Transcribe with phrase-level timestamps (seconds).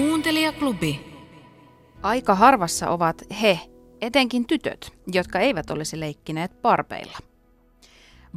[0.00, 1.00] Kuuntelijaklubi.
[2.02, 3.60] Aika harvassa ovat he,
[4.00, 7.18] etenkin tytöt, jotka eivät olisi leikkineet barbeilla.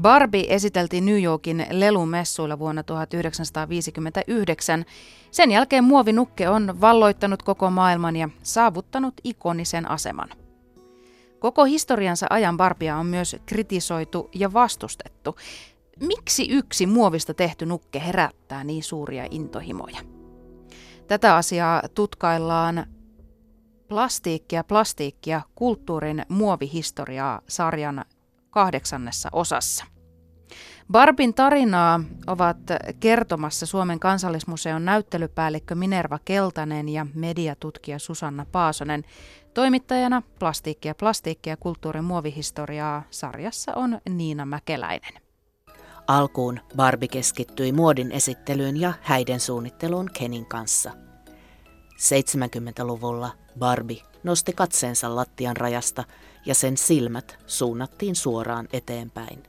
[0.01, 4.85] Barbie esiteltiin New Yorkin lelumessuilla vuonna 1959.
[5.31, 10.29] Sen jälkeen muovinukke on valloittanut koko maailman ja saavuttanut ikonisen aseman.
[11.39, 15.35] Koko historiansa ajan Barbia on myös kritisoitu ja vastustettu.
[15.99, 20.22] Miksi yksi muovista tehty nukke herättää niin suuria intohimoja?
[21.13, 22.85] Tätä asiaa tutkaillaan
[23.87, 28.05] Plastiikkia, plastiikkia, kulttuurin muovihistoriaa sarjan
[28.49, 29.85] kahdeksannessa osassa.
[30.91, 32.57] Barbin tarinaa ovat
[32.99, 39.03] kertomassa Suomen kansallismuseon näyttelypäällikkö Minerva Keltanen ja mediatutkija Susanna Paasonen.
[39.53, 45.22] Toimittajana Plastiikkia, plastiikkia, kulttuurin muovihistoriaa sarjassa on Niina Mäkeläinen.
[46.07, 50.91] Alkuun Barbie keskittyi muodin esittelyyn ja häiden suunnitteluun Kenin kanssa.
[51.97, 56.03] 70-luvulla Barbie nosti katseensa lattian rajasta
[56.45, 59.43] ja sen silmät suunnattiin suoraan eteenpäin.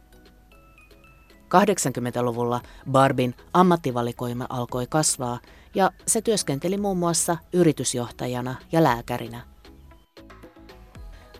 [1.54, 5.38] 80-luvulla Barbin ammattivalikoima alkoi kasvaa
[5.74, 9.53] ja se työskenteli muun muassa yritysjohtajana ja lääkärinä.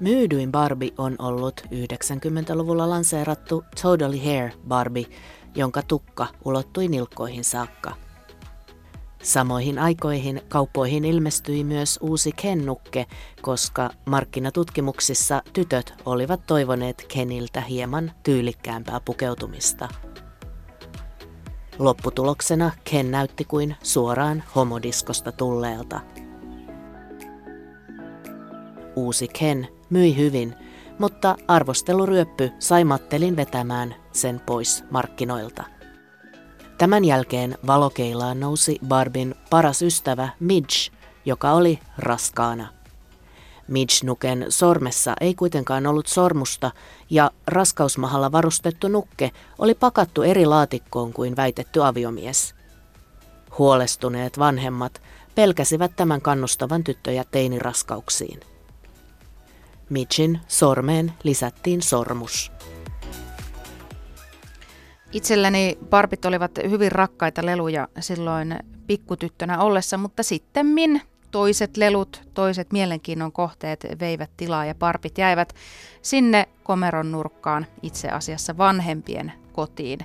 [0.00, 5.06] Myydyin Barbie on ollut 90-luvulla lanseerattu Totally Hair Barbie,
[5.54, 7.94] jonka tukka ulottui nilkkoihin saakka–
[9.24, 13.06] Samoihin aikoihin kauppoihin ilmestyi myös uusi Ken-nukke,
[13.42, 19.88] koska markkinatutkimuksissa tytöt olivat toivoneet Keniltä hieman tyylikkäämpää pukeutumista.
[21.78, 26.00] Lopputuloksena Ken näytti kuin suoraan homodiskosta tulleelta.
[28.96, 30.54] Uusi Ken myi hyvin,
[30.98, 35.64] mutta arvosteluryöppy sai Mattelin vetämään sen pois markkinoilta.
[36.78, 42.68] Tämän jälkeen valokeilaan nousi Barbin paras ystävä Midge, joka oli raskaana.
[43.68, 46.70] Midge-nuken sormessa ei kuitenkaan ollut sormusta
[47.10, 52.54] ja raskausmahalla varustettu nukke oli pakattu eri laatikkoon kuin väitetty aviomies.
[53.58, 55.02] Huolestuneet vanhemmat
[55.34, 58.53] pelkäsivät tämän kannustavan tyttöjä teiniraskauksiin.
[59.90, 62.52] Midgin sormeen lisättiin sormus.
[65.12, 73.32] Itselläni barbit olivat hyvin rakkaita leluja silloin pikkutyttönä ollessa, mutta sittemmin toiset lelut, toiset mielenkiinnon
[73.32, 75.54] kohteet veivät tilaa ja parpit jäivät
[76.02, 79.98] sinne komeron nurkkaan itse asiassa vanhempien kotiin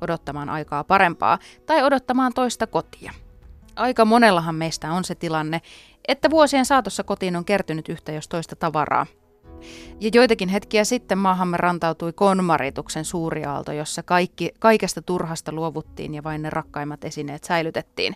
[0.00, 3.12] odottamaan aikaa parempaa tai odottamaan toista kotia.
[3.76, 5.60] Aika monellahan meistä on se tilanne,
[6.08, 9.06] että vuosien saatossa kotiin on kertynyt yhtä jos toista tavaraa–
[10.00, 16.22] ja joitakin hetkiä sitten maahamme rantautui konmarituksen suuri aalto, jossa kaikki, kaikesta turhasta luovuttiin ja
[16.22, 18.14] vain ne rakkaimmat esineet säilytettiin.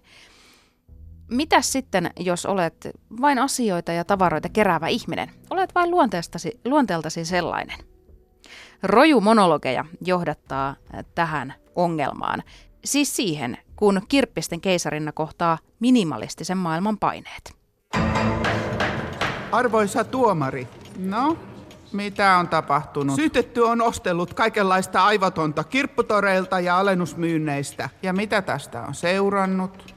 [1.31, 2.89] Mitä sitten, jos olet
[3.21, 5.31] vain asioita ja tavaroita keräävä ihminen?
[5.51, 7.79] Olet vain luonteeltasi, luonteeltasi sellainen.
[8.83, 10.77] Roju monologeja johdattaa
[11.15, 12.43] tähän ongelmaan.
[12.85, 17.57] Siis siihen, kun kirppisten keisarinna kohtaa minimalistisen maailman paineet.
[19.53, 21.37] Arvoisa tuomari, No,
[21.93, 23.17] mitä on tapahtunut?
[23.17, 27.89] Syytetty on ostellut kaikenlaista aivotonta kirpputoreilta ja alennusmyynneistä.
[28.03, 29.95] Ja mitä tästä on seurannut?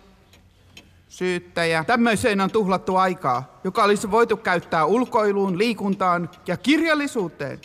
[1.08, 1.84] Syyttäjä.
[1.84, 7.60] Tämmöiseen on tuhlattu aikaa, joka olisi voitu käyttää ulkoiluun, liikuntaan ja kirjallisuuteen.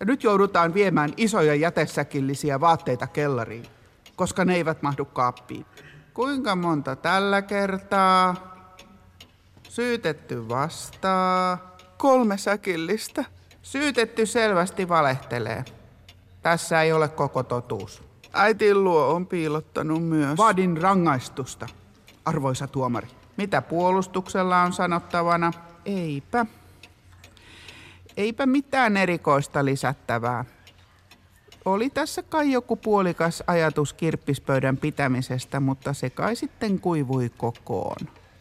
[0.00, 3.66] Ja nyt joudutaan viemään isoja jätesäkillisiä vaatteita kellariin,
[4.20, 5.66] koska ne eivät mahdu kaappiin.
[6.14, 8.34] Kuinka monta tällä kertaa?
[9.68, 11.58] Syytetty vastaa.
[11.96, 13.24] Kolme säkillistä.
[13.62, 15.64] Syytetty selvästi valehtelee.
[16.42, 18.02] Tässä ei ole koko totuus.
[18.32, 20.38] Äitin luo on piilottanut myös.
[20.38, 21.66] Vaadin rangaistusta,
[22.24, 23.08] arvoisa tuomari.
[23.36, 25.52] Mitä puolustuksella on sanottavana?
[25.84, 26.46] Eipä.
[28.16, 30.44] Eipä mitään erikoista lisättävää.
[31.64, 37.96] Oli tässä kai joku puolikas ajatus kirppispöydän pitämisestä, mutta se kai sitten kuivui kokoon.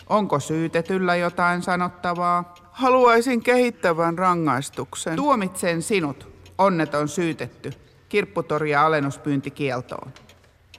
[0.09, 2.53] Onko syytetyllä jotain sanottavaa?
[2.71, 5.15] Haluaisin kehittävän rangaistuksen.
[5.15, 7.71] Tuomitsen sinut, onneton syytetty,
[8.09, 10.13] kirpputoria alennuspyyntikieltoon.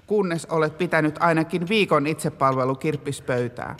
[0.06, 3.76] Kunnes olet pitänyt ainakin viikon itsepalvelu kirppispöytää.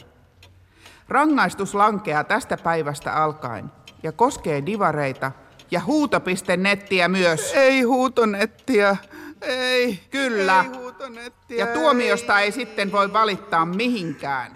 [1.09, 3.73] Rangaistus lankeaa tästä päivästä alkaen
[4.03, 5.33] ja koskee divareita
[5.71, 7.53] ja huuto.nettiä myös.
[7.55, 8.97] Ei huutonettiä.
[9.43, 10.01] Ei.
[10.11, 10.65] Kyllä.
[10.73, 11.59] Ei huutonettiä.
[11.59, 14.53] Ja tuomiosta ei, ei sitten voi valittaa mihinkään.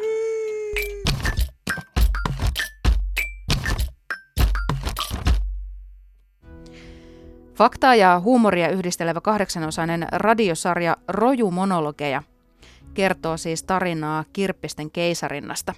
[7.55, 12.22] Faktaa ja huumoria yhdistelevä kahdeksanosainen radiosarja Roju monologeja
[12.94, 15.75] kertoo siis tarinaa kirppisten keisarinnasta.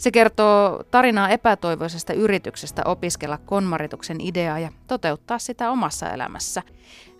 [0.00, 6.62] Se kertoo tarinaa epätoivoisesta yrityksestä opiskella konmarituksen ideaa ja toteuttaa sitä omassa elämässä.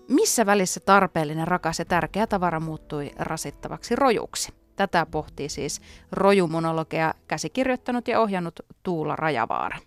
[0.08, 4.52] Missä välissä tarpeellinen, rakas ja tärkeä tavara muuttui rasittavaksi rojuksi?
[4.76, 5.80] Tätä pohtii siis
[6.12, 9.78] rojumunologia käsikirjoittanut ja ohjannut Tuula Rajavaara.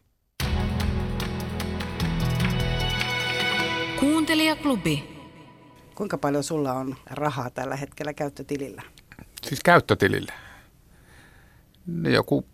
[3.99, 5.23] Kuuntelijaklubi.
[5.95, 8.81] Kuinka paljon sulla on rahaa tällä hetkellä käyttötilillä?
[9.41, 10.33] Siis käyttötilille.
[12.13, 12.45] Joku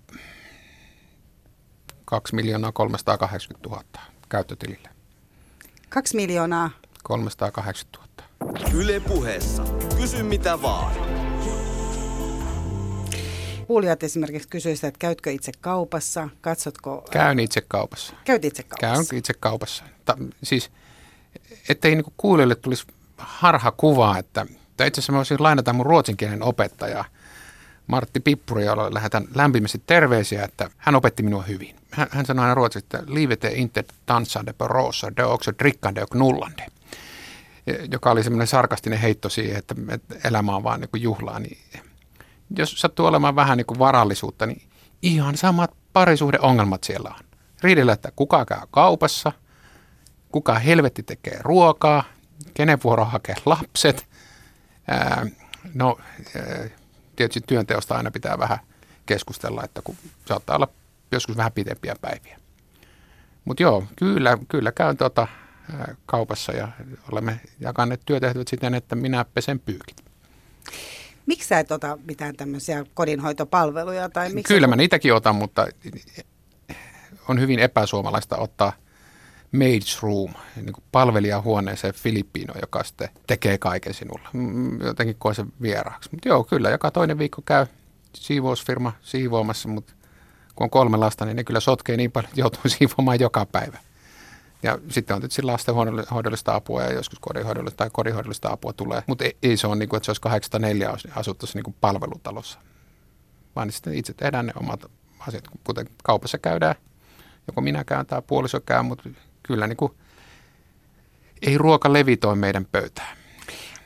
[2.06, 3.84] 2 miljoonaa 380 000
[4.30, 4.90] käyttötilille.
[5.90, 6.70] 2 miljoonaa
[7.04, 8.60] 380 000.
[8.74, 9.64] Yle puheessa.
[9.98, 10.96] Kysy mitä vaan.
[13.68, 17.06] Kuulijat esimerkiksi kysyisivät, että käytkö itse kaupassa, katsotko...
[17.12, 18.14] Käyn itse kaupassa.
[18.26, 19.10] Käyt itse kaupassa.
[19.10, 19.84] Käyn itse kaupassa.
[20.06, 20.72] Ta, siis,
[21.70, 22.88] ettei niinku kuulijoille tulisi
[23.18, 27.06] harha kuva, että, että itse asiassa mä voisin lainata mun ruotsinkielinen opettaja
[27.89, 31.75] Martti Pippuri, jolla lähetän lämpimästi terveisiä, että hän opetti minua hyvin.
[31.91, 36.09] Hän, hän sanoi aina ruotsiksi, että liivete inte dansande på rosa, det också drickande och
[36.09, 36.65] knullande
[37.91, 41.57] joka oli semmoinen sarkastinen heitto siihen, että, että elämä on vaan niin kuin juhlaa, niin
[42.57, 44.62] jos sattuu olemaan vähän niin kuin varallisuutta, niin
[45.01, 47.25] ihan samat parisuhdeongelmat siellä on.
[47.62, 49.31] Riidellä, että kuka käy kaupassa,
[50.31, 52.03] kuka helvetti tekee ruokaa,
[52.53, 54.07] kenen vuoro hakee lapset.
[54.88, 55.25] Ää,
[55.74, 55.97] no,
[56.35, 56.79] ää,
[57.19, 58.60] tietysti työnteosta aina pitää vähän
[59.06, 59.95] keskustella, että kun
[60.25, 60.68] saattaa olla
[61.12, 62.39] joskus vähän pitempiä päiviä.
[63.45, 65.27] Mutta joo, kyllä, kyllä käyn tuota,
[66.06, 66.68] kaupassa ja
[67.12, 70.04] olemme jakaneet työtehtävät siten, että minä pesen pyykit.
[71.25, 74.10] Miksi sä et ota mitään tämmöisiä kodinhoitopalveluja?
[74.10, 75.68] Tai miksi Kyllä mä niitäkin otan, mutta
[77.27, 78.74] on hyvin epäsuomalaista ottaa
[79.56, 84.30] maid's room, niin kuin palvelijahuoneeseen Filippiino, joka sitten tekee kaiken sinulle.
[84.86, 86.10] Jotenkin koe sen vieraaksi.
[86.12, 87.66] Mutta joo, kyllä, joka toinen viikko käy
[88.16, 89.94] siivousfirma siivoamassa, mutta
[90.56, 93.78] kun on kolme lasta, niin ne kyllä sotkee niin paljon, että joutuu siivoamaan joka päivä.
[94.63, 99.04] Ja sitten on tietysti lastenhoidollista apua ja joskus kodinhoidollista tai kodinhoidollista apua tulee.
[99.07, 102.60] Mutta ei, se ole niin kuin, että se olisi 804 asuttaisi niin palvelutalossa.
[103.56, 104.86] Vaan sitten itse tehdään ne omat
[105.19, 106.75] asiat, kuten kaupassa käydään.
[107.48, 109.10] Joko minä käyn tai puoliso käy, mutta
[109.50, 109.92] kyllä niin kuin,
[111.42, 113.18] ei ruoka levitoi meidän pöytään.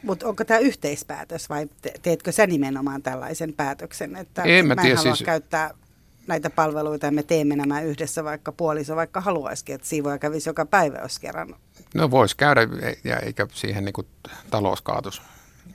[0.04, 1.70] Mutta onko tämä yhteispäätös vai
[2.02, 5.26] teetkö sä nimenomaan tällaisen päätöksen, että en mä, mä tiedä, halua siis...
[5.26, 5.74] käyttää
[6.28, 10.66] näitä palveluita ja me teemme nämä yhdessä, vaikka puoliso vaikka haluaisikin, että siivoja kävisi joka
[10.66, 11.56] päivä, jos kerran.
[11.96, 12.62] No voisi käydä
[13.04, 14.08] ja eikä siihen niin
[14.50, 15.22] talouskaatus.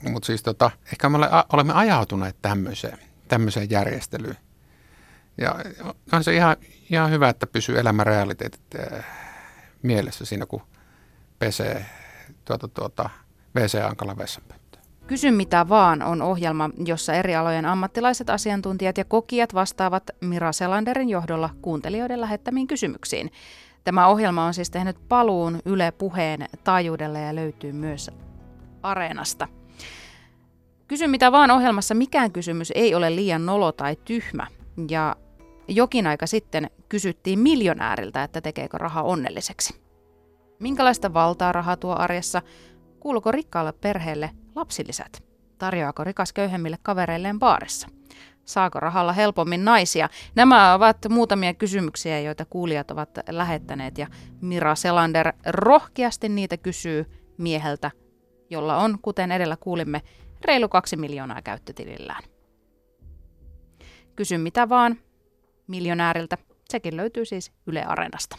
[0.03, 1.19] Mutta siis tota, ehkä me
[1.53, 2.99] olemme ajautuneet tämmöiseen,
[3.29, 4.37] tämmöiseen järjestelyyn.
[5.39, 5.57] Ja
[6.13, 6.57] on se ihan,
[6.91, 8.61] ihan hyvä, että pysyy elämän realiteetit
[8.93, 9.05] äh,
[9.83, 10.63] mielessä siinä, kun
[11.39, 11.87] pesee
[12.45, 13.11] tuota, tuota,
[13.57, 14.79] WC-ankala vessanpönttä.
[15.07, 21.09] Kysy mitä vaan on ohjelma, jossa eri alojen ammattilaiset asiantuntijat ja kokijat vastaavat Mira Selanderin
[21.09, 23.31] johdolla kuuntelijoiden lähettämiin kysymyksiin.
[23.85, 28.11] Tämä ohjelma on siis tehnyt paluun Yle Puheen taajuudelle ja löytyy myös
[28.83, 29.49] Areenasta.
[30.89, 34.47] Kysy mitä vaan ohjelmassa mikään kysymys ei ole liian nolo tai tyhmä.
[34.91, 35.17] Ja
[35.69, 39.81] jokin aika sitten kysyttiin miljonääriltä, että tekeekö raha onnelliseksi.
[40.59, 42.43] Minkälaista valtaa raha tuo arjessa?
[43.01, 45.25] Kuuluuko rikkaalle perheelle lapsilisät?
[45.59, 47.89] Tarjoako rikas köyhemmille kavereilleen baarissa?
[48.45, 50.09] Saako rahalla helpommin naisia?
[50.35, 54.07] Nämä ovat muutamia kysymyksiä, joita kuulijat ovat lähettäneet ja
[54.41, 57.07] Mira Selander rohkeasti niitä kysyy
[57.39, 57.91] mieheltä,
[58.51, 60.03] jolla on, kuten edellä kuulimme,
[60.45, 62.23] reilu kaksi miljoonaa käyttötilillään.
[64.17, 64.99] Kysy mitä vaan
[65.69, 66.39] miljonääriltä.
[66.69, 68.37] Sekin löytyy siis Yle Areenasta.